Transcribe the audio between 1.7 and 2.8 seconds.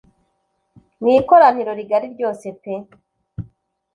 rigari ryose pe